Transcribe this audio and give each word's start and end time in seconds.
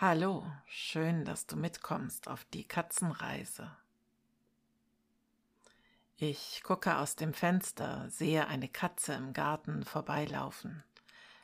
Hallo, 0.00 0.44
schön, 0.66 1.24
dass 1.24 1.46
du 1.46 1.54
mitkommst 1.54 2.26
auf 2.26 2.44
die 2.46 2.64
Katzenreise. 2.64 3.70
Ich 6.16 6.64
gucke 6.64 6.96
aus 6.96 7.14
dem 7.14 7.32
Fenster, 7.32 8.10
sehe 8.10 8.48
eine 8.48 8.68
Katze 8.68 9.12
im 9.12 9.32
Garten 9.32 9.84
vorbeilaufen. 9.84 10.82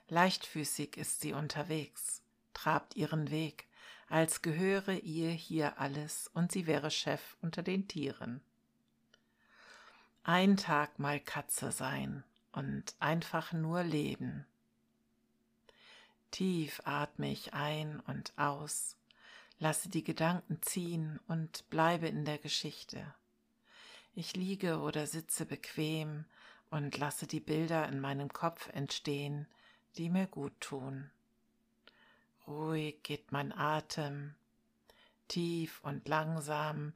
Leichtfüßig 0.08 0.96
ist 0.96 1.20
sie 1.20 1.32
unterwegs, 1.32 2.22
trabt 2.52 2.96
ihren 2.96 3.30
Weg, 3.30 3.68
als 4.08 4.42
gehöre 4.42 4.94
ihr 4.94 5.30
hier 5.30 5.78
alles 5.78 6.28
und 6.34 6.50
sie 6.50 6.66
wäre 6.66 6.90
Chef 6.90 7.36
unter 7.42 7.62
den 7.62 7.86
Tieren. 7.86 8.40
Ein 10.24 10.56
Tag 10.56 10.98
mal 10.98 11.20
Katze 11.20 11.70
sein 11.70 12.24
und 12.50 12.96
einfach 12.98 13.52
nur 13.52 13.84
leben. 13.84 14.44
Tief 16.30 16.80
atme 16.84 17.30
ich 17.30 17.54
ein 17.54 18.00
und 18.00 18.32
aus, 18.36 18.96
lasse 19.58 19.88
die 19.88 20.04
Gedanken 20.04 20.62
ziehen 20.62 21.20
und 21.26 21.68
bleibe 21.70 22.08
in 22.08 22.24
der 22.24 22.38
Geschichte. 22.38 23.14
Ich 24.14 24.36
liege 24.36 24.80
oder 24.80 25.06
sitze 25.06 25.44
bequem 25.44 26.24
und 26.70 26.96
lasse 26.98 27.26
die 27.26 27.40
Bilder 27.40 27.88
in 27.88 28.00
meinem 28.00 28.32
Kopf 28.32 28.68
entstehen, 28.72 29.46
die 29.96 30.08
mir 30.08 30.26
gut 30.26 30.58
tun. 30.60 31.10
Ruhig 32.46 33.02
geht 33.02 33.32
mein 33.32 33.52
Atem, 33.52 34.34
tief 35.28 35.80
und 35.82 36.08
langsam 36.08 36.92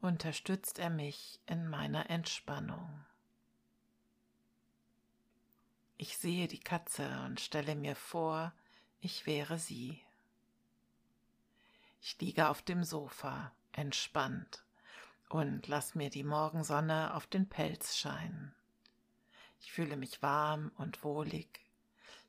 unterstützt 0.00 0.78
er 0.78 0.90
mich 0.90 1.40
in 1.46 1.68
meiner 1.68 2.10
Entspannung. 2.10 3.04
Ich 5.96 6.18
sehe 6.18 6.48
die 6.48 6.60
Katze 6.60 7.08
und 7.24 7.40
stelle 7.40 7.76
mir 7.76 7.94
vor, 7.94 8.52
ich 9.02 9.26
wäre 9.26 9.58
sie. 9.58 10.00
Ich 12.00 12.18
liege 12.20 12.48
auf 12.48 12.62
dem 12.62 12.84
Sofa, 12.84 13.52
entspannt, 13.72 14.64
und 15.28 15.66
lass 15.66 15.96
mir 15.96 16.08
die 16.08 16.22
Morgensonne 16.22 17.14
auf 17.14 17.26
den 17.26 17.48
Pelz 17.48 17.96
scheinen. 17.96 18.54
Ich 19.60 19.72
fühle 19.72 19.96
mich 19.96 20.22
warm 20.22 20.70
und 20.76 21.02
wohlig. 21.02 21.60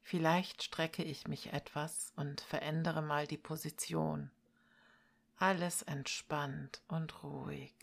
Vielleicht 0.02 0.64
strecke 0.64 1.04
ich 1.04 1.28
mich 1.28 1.54
etwas 1.54 2.12
und 2.16 2.42
verändere 2.42 3.02
mal 3.04 3.28
die 3.28 3.38
Position. 3.38 4.32
Alles 5.38 5.84
entspannt 5.84 6.82
und 6.88 7.24
ruhig. 7.24 7.74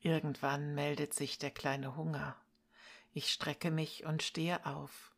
Irgendwann 0.00 0.74
meldet 0.74 1.14
sich 1.14 1.38
der 1.38 1.50
kleine 1.50 1.96
Hunger. 1.96 2.36
Ich 3.12 3.32
strecke 3.32 3.70
mich 3.70 4.04
und 4.04 4.22
stehe 4.22 4.66
auf 4.66 5.11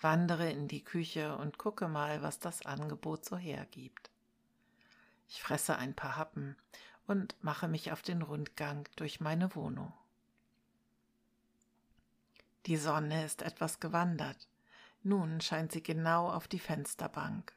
wandere 0.00 0.50
in 0.50 0.68
die 0.68 0.82
Küche 0.82 1.36
und 1.36 1.58
gucke 1.58 1.88
mal, 1.88 2.22
was 2.22 2.38
das 2.38 2.64
Angebot 2.64 3.24
so 3.24 3.36
hergibt. 3.36 4.10
Ich 5.28 5.42
fresse 5.42 5.76
ein 5.76 5.94
paar 5.94 6.16
Happen 6.16 6.56
und 7.06 7.36
mache 7.42 7.68
mich 7.68 7.92
auf 7.92 8.02
den 8.02 8.22
Rundgang 8.22 8.88
durch 8.96 9.20
meine 9.20 9.54
Wohnung. 9.54 9.92
Die 12.66 12.76
Sonne 12.76 13.24
ist 13.24 13.42
etwas 13.42 13.80
gewandert. 13.80 14.48
Nun 15.02 15.40
scheint 15.40 15.72
sie 15.72 15.82
genau 15.82 16.30
auf 16.30 16.46
die 16.46 16.58
Fensterbank. 16.58 17.54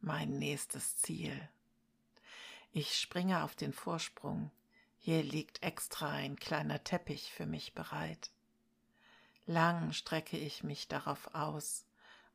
Mein 0.00 0.38
nächstes 0.38 0.96
Ziel. 0.96 1.48
Ich 2.72 2.96
springe 2.96 3.44
auf 3.44 3.54
den 3.54 3.72
Vorsprung. 3.72 4.50
Hier 4.96 5.22
liegt 5.22 5.62
extra 5.62 6.10
ein 6.10 6.36
kleiner 6.36 6.82
Teppich 6.82 7.32
für 7.32 7.46
mich 7.46 7.74
bereit. 7.74 8.30
Lang 9.46 9.92
strecke 9.92 10.36
ich 10.36 10.62
mich 10.62 10.88
darauf 10.88 11.34
aus 11.34 11.84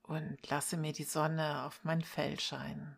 und 0.04 0.38
lasse 0.50 0.78
mir 0.78 0.94
die 0.94 1.04
Sonne 1.04 1.64
auf 1.64 1.84
mein 1.84 2.02
Fell 2.02 2.40
scheinen. 2.40 2.98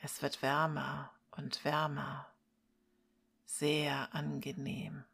Es 0.00 0.22
wird 0.22 0.42
wärmer 0.42 1.12
und 1.30 1.64
wärmer, 1.64 2.26
sehr 3.46 4.14
angenehm. 4.14 5.04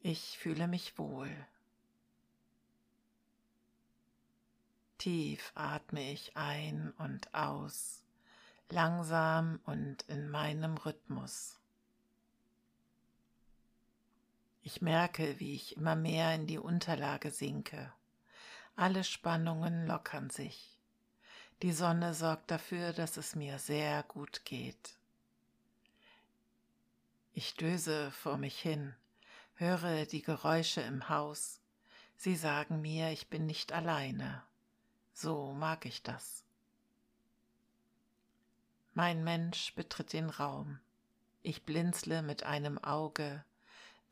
Ich 0.00 0.38
fühle 0.38 0.68
mich 0.68 0.98
wohl. 0.98 1.34
Tief 4.98 5.52
atme 5.54 6.12
ich 6.12 6.36
ein 6.36 6.92
und 6.98 7.34
aus, 7.34 8.02
langsam 8.68 9.60
und 9.64 10.02
in 10.08 10.30
meinem 10.30 10.76
Rhythmus. 10.76 11.58
Ich 14.66 14.80
merke, 14.80 15.38
wie 15.40 15.54
ich 15.54 15.76
immer 15.76 15.94
mehr 15.94 16.34
in 16.34 16.46
die 16.46 16.58
Unterlage 16.58 17.30
sinke. 17.30 17.92
Alle 18.76 19.04
Spannungen 19.04 19.86
lockern 19.86 20.30
sich. 20.30 20.78
Die 21.60 21.70
Sonne 21.70 22.14
sorgt 22.14 22.50
dafür, 22.50 22.94
dass 22.94 23.18
es 23.18 23.36
mir 23.36 23.58
sehr 23.58 24.02
gut 24.04 24.46
geht. 24.46 24.96
Ich 27.34 27.56
döse 27.56 28.10
vor 28.10 28.38
mich 28.38 28.58
hin, 28.58 28.94
höre 29.56 30.06
die 30.06 30.22
Geräusche 30.22 30.80
im 30.80 31.10
Haus. 31.10 31.60
Sie 32.16 32.34
sagen 32.34 32.80
mir, 32.80 33.10
ich 33.10 33.28
bin 33.28 33.44
nicht 33.44 33.70
alleine. 33.72 34.42
So 35.12 35.52
mag 35.52 35.84
ich 35.84 36.02
das. 36.02 36.42
Mein 38.94 39.24
Mensch 39.24 39.74
betritt 39.74 40.14
den 40.14 40.30
Raum. 40.30 40.80
Ich 41.42 41.64
blinzle 41.64 42.22
mit 42.22 42.44
einem 42.44 42.78
Auge, 42.78 43.44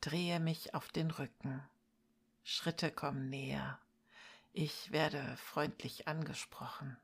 drehe 0.03 0.41
mich 0.41 0.73
auf 0.73 0.89
den 0.89 1.11
Rücken. 1.11 1.63
Schritte 2.43 2.91
kommen 2.91 3.29
näher. 3.29 3.79
Ich 4.51 4.91
werde 4.91 5.37
freundlich 5.37 6.09
angesprochen. 6.09 6.97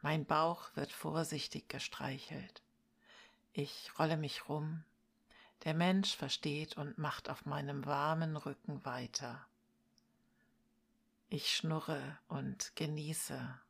Mein 0.00 0.24
Bauch 0.24 0.74
wird 0.74 0.90
vorsichtig 0.90 1.68
gestreichelt. 1.68 2.62
Ich 3.52 3.90
rolle 3.98 4.16
mich 4.16 4.48
rum. 4.48 4.84
Der 5.64 5.74
Mensch 5.74 6.16
versteht 6.16 6.78
und 6.78 6.96
macht 6.96 7.28
auf 7.28 7.44
meinem 7.44 7.84
warmen 7.84 8.38
Rücken 8.38 8.82
weiter. 8.86 9.46
Ich 11.28 11.54
schnurre 11.54 12.18
und 12.28 12.74
genieße. 12.74 13.60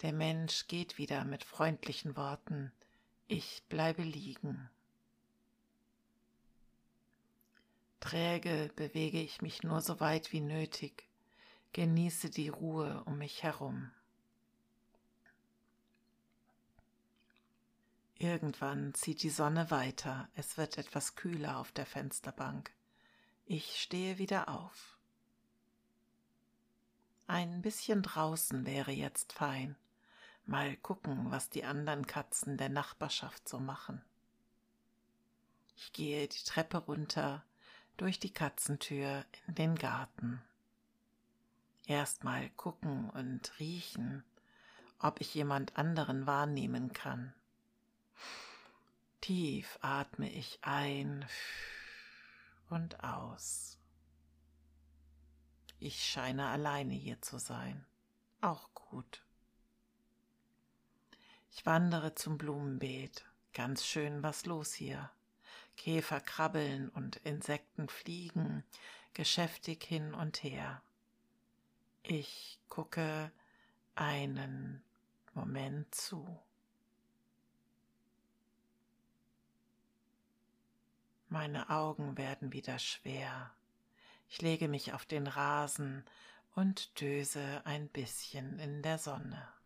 Der 0.00 0.12
Mensch 0.14 0.66
geht 0.66 0.96
wieder 0.96 1.26
mit 1.26 1.44
freundlichen 1.44 2.16
Worten. 2.16 2.72
Ich 3.26 3.62
bleibe 3.68 4.02
liegen. 4.02 4.70
Träge 8.00 8.70
bewege 8.76 9.20
ich 9.20 9.42
mich 9.42 9.62
nur 9.62 9.80
so 9.80 10.00
weit 10.00 10.32
wie 10.32 10.40
nötig, 10.40 11.08
genieße 11.72 12.30
die 12.30 12.48
Ruhe 12.48 13.02
um 13.04 13.18
mich 13.18 13.42
herum. 13.42 13.90
Irgendwann 18.20 18.94
zieht 18.94 19.22
die 19.22 19.30
Sonne 19.30 19.70
weiter, 19.70 20.28
es 20.34 20.56
wird 20.56 20.76
etwas 20.76 21.14
kühler 21.14 21.58
auf 21.58 21.70
der 21.70 21.86
Fensterbank. 21.86 22.72
Ich 23.46 23.80
stehe 23.80 24.18
wieder 24.18 24.48
auf. 24.48 24.98
Ein 27.28 27.62
bisschen 27.62 28.02
draußen 28.02 28.66
wäre 28.66 28.90
jetzt 28.90 29.32
fein. 29.32 29.76
Mal 30.46 30.76
gucken, 30.78 31.30
was 31.30 31.50
die 31.50 31.64
anderen 31.64 32.06
Katzen 32.06 32.56
der 32.56 32.70
Nachbarschaft 32.70 33.48
so 33.48 33.60
machen. 33.60 34.02
Ich 35.76 35.92
gehe 35.92 36.26
die 36.26 36.42
Treppe 36.42 36.78
runter, 36.78 37.44
durch 37.98 38.18
die 38.18 38.32
Katzentür 38.32 39.26
in 39.46 39.54
den 39.56 39.74
Garten. 39.74 40.40
Erstmal 41.86 42.48
gucken 42.50 43.10
und 43.10 43.58
riechen, 43.58 44.24
ob 44.98 45.20
ich 45.20 45.34
jemand 45.34 45.76
anderen 45.76 46.26
wahrnehmen 46.26 46.92
kann. 46.92 47.34
Tief 49.20 49.78
atme 49.82 50.30
ich 50.30 50.58
ein 50.62 51.26
und 52.70 53.02
aus. 53.02 53.78
Ich 55.80 56.04
scheine 56.04 56.48
alleine 56.48 56.94
hier 56.94 57.20
zu 57.20 57.38
sein. 57.38 57.84
Auch 58.40 58.72
gut. 58.74 59.22
Ich 61.50 61.66
wandere 61.66 62.14
zum 62.14 62.38
Blumenbeet. 62.38 63.24
Ganz 63.52 63.84
schön 63.84 64.22
was 64.22 64.46
los 64.46 64.72
hier. 64.72 65.10
Käfer 65.78 66.20
krabbeln 66.20 66.90
und 66.90 67.16
Insekten 67.18 67.88
fliegen 67.88 68.64
geschäftig 69.14 69.82
hin 69.84 70.12
und 70.12 70.42
her. 70.42 70.82
Ich 72.02 72.58
gucke 72.68 73.32
einen 73.94 74.82
Moment 75.34 75.94
zu. 75.94 76.38
Meine 81.28 81.70
Augen 81.70 82.16
werden 82.16 82.52
wieder 82.52 82.78
schwer. 82.78 83.54
Ich 84.28 84.42
lege 84.42 84.68
mich 84.68 84.92
auf 84.92 85.04
den 85.04 85.26
Rasen 85.26 86.04
und 86.54 87.00
döse 87.00 87.62
ein 87.64 87.88
bisschen 87.88 88.58
in 88.58 88.82
der 88.82 88.98
Sonne. 88.98 89.57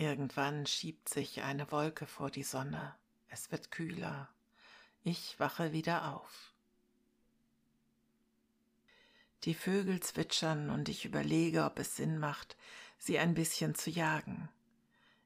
Irgendwann 0.00 0.64
schiebt 0.64 1.10
sich 1.10 1.42
eine 1.42 1.70
Wolke 1.70 2.06
vor 2.06 2.30
die 2.30 2.42
Sonne. 2.42 2.94
Es 3.28 3.52
wird 3.52 3.70
kühler. 3.70 4.30
Ich 5.02 5.38
wache 5.38 5.74
wieder 5.74 6.14
auf. 6.14 6.54
Die 9.44 9.52
Vögel 9.52 10.00
zwitschern 10.00 10.70
und 10.70 10.88
ich 10.88 11.04
überlege, 11.04 11.64
ob 11.64 11.78
es 11.78 11.96
Sinn 11.96 12.18
macht, 12.18 12.56
sie 12.96 13.18
ein 13.18 13.34
bisschen 13.34 13.74
zu 13.74 13.90
jagen. 13.90 14.48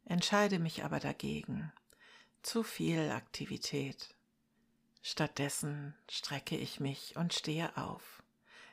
Entscheide 0.06 0.59
mich 0.59 0.82
aber 0.82 0.99
dagegen. 0.99 1.73
Zu 2.43 2.65
viel 2.65 3.12
Aktivität. 3.12 4.17
Stattdessen 5.03 5.94
strecke 6.11 6.56
ich 6.56 6.81
mich 6.81 7.15
und 7.15 7.32
stehe 7.32 7.77
auf, 7.77 8.25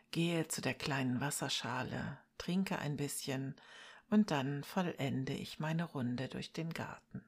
gehe 0.10 0.48
zu 0.48 0.62
der 0.62 0.74
kleinen 0.74 1.22
Wasserschale, 1.22 2.18
trinke 2.40 2.80
ein 2.80 2.98
bisschen 2.98 3.56
und 4.12 4.30
dann 4.30 4.64
vollende 4.64 5.34
ich 5.34 5.60
meine 5.60 5.86
Runde 5.86 6.28
durch 6.28 6.52
den 6.52 6.72
Garten. 6.74 7.24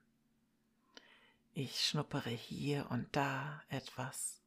Ich 1.53 1.87
schnuppere 1.87 2.29
hier 2.29 2.91
und 2.91 3.07
da 3.15 3.63
etwas, 3.69 4.41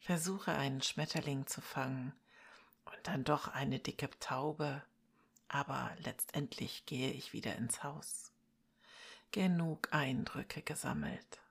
versuche 0.00 0.52
einen 0.52 0.82
Schmetterling 0.82 1.46
zu 1.46 1.60
fangen 1.60 2.14
und 2.86 2.96
dann 3.02 3.22
doch 3.22 3.48
eine 3.48 3.78
dicke 3.78 4.08
Taube, 4.18 4.82
aber 5.46 5.94
letztendlich 5.98 6.86
gehe 6.86 7.12
ich 7.12 7.34
wieder 7.34 7.54
ins 7.56 7.82
Haus. 7.84 8.32
Genug 9.30 9.92
Eindrücke 9.92 10.62
gesammelt. 10.62 11.42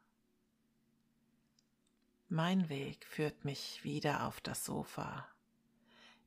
Mein 2.28 2.70
Weg 2.70 3.06
führt 3.06 3.46
mich 3.46 3.84
wieder 3.84 4.26
auf 4.26 4.42
das 4.42 4.66
Sofa. 4.66 5.28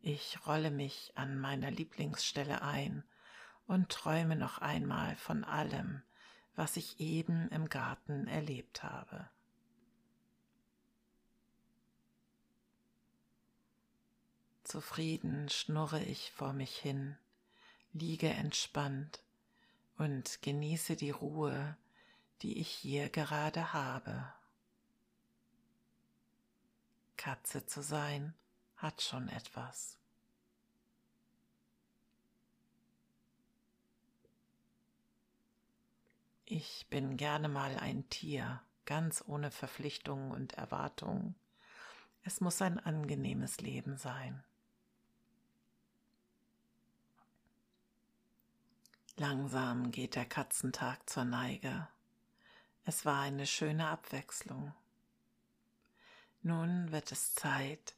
Ich 0.00 0.46
rolle 0.46 0.70
mich 0.70 1.10
an 1.16 1.36
meiner 1.38 1.72
Lieblingsstelle 1.72 2.62
ein 2.62 3.02
und 3.70 3.88
träume 3.88 4.34
noch 4.34 4.58
einmal 4.58 5.14
von 5.14 5.44
allem, 5.44 6.02
was 6.56 6.76
ich 6.76 6.98
eben 6.98 7.48
im 7.50 7.68
Garten 7.68 8.26
erlebt 8.26 8.82
habe. 8.82 9.30
Zufrieden 14.64 15.48
schnurre 15.48 16.02
ich 16.02 16.32
vor 16.32 16.52
mich 16.52 16.76
hin, 16.76 17.16
liege 17.92 18.30
entspannt 18.30 19.22
und 19.98 20.42
genieße 20.42 20.96
die 20.96 21.12
Ruhe, 21.12 21.76
die 22.42 22.58
ich 22.58 22.70
hier 22.70 23.08
gerade 23.08 23.72
habe. 23.72 24.32
Katze 27.16 27.64
zu 27.66 27.82
sein 27.82 28.34
hat 28.74 29.00
schon 29.00 29.28
etwas. 29.28 29.96
Ich 36.52 36.88
bin 36.90 37.16
gerne 37.16 37.48
mal 37.48 37.78
ein 37.78 38.08
Tier, 38.08 38.60
ganz 38.84 39.22
ohne 39.24 39.52
Verpflichtungen 39.52 40.32
und 40.32 40.54
Erwartungen. 40.54 41.36
Es 42.24 42.40
muss 42.40 42.60
ein 42.60 42.80
angenehmes 42.80 43.60
Leben 43.60 43.96
sein. 43.96 44.42
Langsam 49.14 49.92
geht 49.92 50.16
der 50.16 50.24
Katzentag 50.24 51.08
zur 51.08 51.24
Neige. 51.24 51.86
Es 52.84 53.04
war 53.04 53.22
eine 53.22 53.46
schöne 53.46 53.86
Abwechslung. 53.86 54.74
Nun 56.42 56.90
wird 56.90 57.12
es 57.12 57.32
Zeit, 57.36 57.94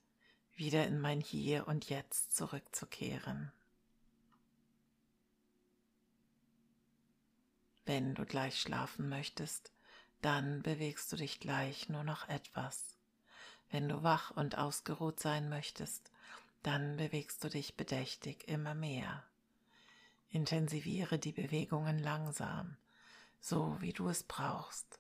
wieder 0.57 0.87
in 0.87 1.01
mein 1.01 1.23
Hier 1.23 1.67
und 1.69 1.89
Jetzt 1.89 2.37
zurückzukehren. 2.37 3.51
Wenn 7.95 8.15
du 8.15 8.25
gleich 8.25 8.59
schlafen 8.59 9.11
möchtest, 9.11 9.71
dann 10.23 10.63
bewegst 10.63 11.13
du 11.13 11.17
dich 11.17 11.41
gleich 11.41 11.91
nur 11.91 12.05
noch 12.05 12.27
etwas. 12.27 12.97
Wenn 13.71 13.87
du 13.87 14.03
wach 14.03 14.31
und 14.31 14.57
ausgeruht 14.57 15.21
sein 15.21 15.51
möchtest, 15.51 16.11
dann 16.63 16.97
bewegst 16.97 17.45
du 17.45 17.51
dich 17.51 17.77
bedächtig 17.77 18.49
immer 18.49 18.75
mehr. 18.75 19.23
Intensiviere 20.31 21.19
die 21.19 21.33
Bewegungen 21.33 21.99
langsam, 21.99 22.79
so 23.41 23.77
wie 23.83 23.93
du 23.93 24.09
es 24.09 24.23
brauchst. 24.23 24.99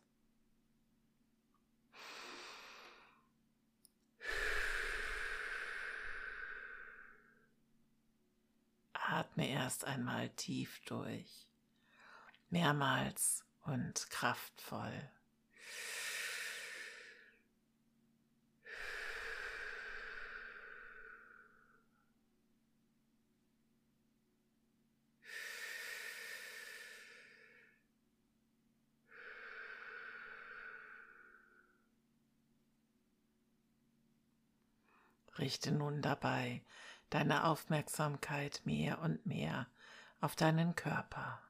Atme 8.92 9.48
erst 9.48 9.86
einmal 9.86 10.28
tief 10.28 10.78
durch, 10.84 11.48
mehrmals 12.52 13.44
und 13.64 14.10
kraftvoll. 14.10 14.92
Richte 35.38 35.72
nun 35.72 36.02
dabei 36.02 36.62
deine 37.08 37.44
Aufmerksamkeit 37.44 38.60
mehr 38.64 39.00
und 39.00 39.24
mehr 39.24 39.66
auf 40.20 40.36
deinen 40.36 40.76
Körper. 40.76 41.40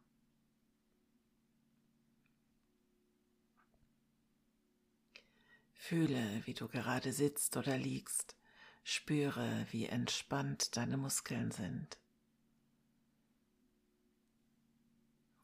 Fühle, 5.84 6.46
wie 6.46 6.54
du 6.54 6.68
gerade 6.68 7.12
sitzt 7.12 7.56
oder 7.56 7.76
liegst. 7.76 8.36
Spüre, 8.84 9.66
wie 9.72 9.86
entspannt 9.86 10.76
deine 10.76 10.96
Muskeln 10.96 11.50
sind. 11.50 11.98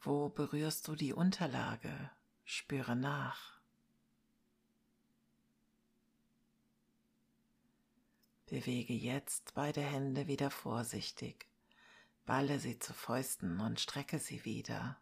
Wo 0.00 0.28
berührst 0.28 0.86
du 0.86 0.94
die 0.94 1.12
Unterlage? 1.12 2.12
Spüre 2.44 2.94
nach. 2.94 3.58
Bewege 8.46 8.94
jetzt 8.94 9.54
beide 9.54 9.80
Hände 9.80 10.28
wieder 10.28 10.52
vorsichtig, 10.52 11.48
balle 12.26 12.60
sie 12.60 12.78
zu 12.78 12.94
Fäusten 12.94 13.58
und 13.58 13.80
strecke 13.80 14.20
sie 14.20 14.44
wieder. 14.44 15.00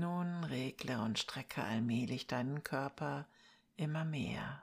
Nun 0.00 0.44
regle 0.44 0.98
und 1.02 1.18
strecke 1.18 1.62
allmählich 1.62 2.26
deinen 2.26 2.64
Körper 2.64 3.28
immer 3.76 4.06
mehr. 4.06 4.62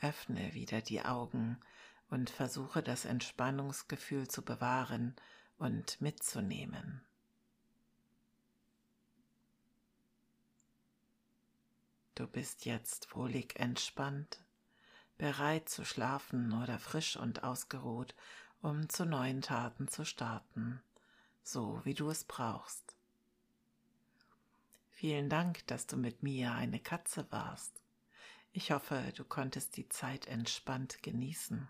Öffne 0.00 0.52
wieder 0.52 0.80
die 0.80 1.02
Augen 1.02 1.60
und 2.10 2.28
versuche 2.28 2.82
das 2.82 3.04
Entspannungsgefühl 3.04 4.26
zu 4.26 4.44
bewahren 4.44 5.14
und 5.58 6.00
mitzunehmen. 6.00 7.06
Du 12.16 12.26
bist 12.26 12.64
jetzt 12.64 13.14
wohlig 13.14 13.54
entspannt, 13.60 14.40
bereit 15.18 15.68
zu 15.68 15.84
schlafen 15.84 16.52
oder 16.52 16.80
frisch 16.80 17.16
und 17.16 17.44
ausgeruht, 17.44 18.16
um 18.60 18.88
zu 18.88 19.04
neuen 19.06 19.42
Taten 19.42 19.88
zu 19.88 20.04
starten, 20.04 20.82
so 21.42 21.80
wie 21.84 21.94
du 21.94 22.10
es 22.10 22.24
brauchst. 22.24 22.96
Vielen 24.90 25.28
Dank, 25.28 25.66
dass 25.68 25.86
du 25.86 25.96
mit 25.96 26.22
mir 26.22 26.52
eine 26.52 26.80
Katze 26.80 27.30
warst. 27.30 27.82
Ich 28.52 28.72
hoffe, 28.72 29.12
du 29.16 29.24
konntest 29.24 29.76
die 29.76 29.88
Zeit 29.88 30.26
entspannt 30.26 31.02
genießen. 31.02 31.68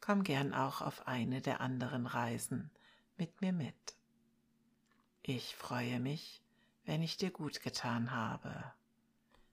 Komm 0.00 0.24
gern 0.24 0.52
auch 0.52 0.82
auf 0.82 1.06
eine 1.06 1.40
der 1.40 1.60
anderen 1.60 2.06
Reisen 2.06 2.70
mit 3.16 3.40
mir 3.40 3.52
mit. 3.52 3.96
Ich 5.22 5.56
freue 5.56 6.00
mich, 6.00 6.42
wenn 6.84 7.02
ich 7.02 7.16
dir 7.16 7.30
gut 7.30 7.62
getan 7.62 8.12
habe. 8.12 8.72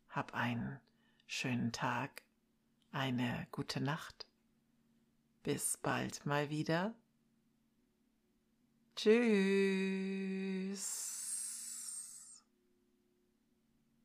Hab 0.10 0.34
einen 0.34 0.80
schönen 1.28 1.72
Tag, 1.72 2.22
eine 2.92 3.48
gute 3.52 3.82
Nacht. 3.82 4.26
Bis 5.46 5.78
bald 5.78 6.26
mal 6.26 6.50
wieder. 6.50 6.96
Tschüss. 8.96 9.16